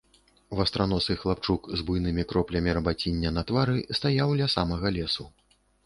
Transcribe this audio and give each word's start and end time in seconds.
Вастраносы 0.59 1.17
хлапчук 1.23 1.69
з 1.81 1.85
буйнымі 1.91 2.27
кроплямі 2.33 2.75
рабаціння 2.81 3.35
на 3.39 3.47
твары 3.53 3.77
стаяў 4.01 4.29
ля 4.45 4.53
самага 4.59 4.87
лесу. 4.99 5.33